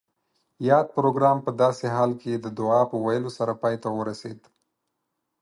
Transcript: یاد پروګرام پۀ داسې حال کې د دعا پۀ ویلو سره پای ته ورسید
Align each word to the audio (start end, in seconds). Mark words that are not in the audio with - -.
یاد 0.69 0.87
پروګرام 0.95 1.37
پۀ 1.45 1.51
داسې 1.63 1.85
حال 1.95 2.11
کې 2.21 2.31
د 2.37 2.45
دعا 2.57 2.81
پۀ 2.89 2.97
ویلو 3.05 3.31
سره 3.37 3.53
پای 3.61 3.75
ته 3.83 3.89
ورسید 3.99 4.39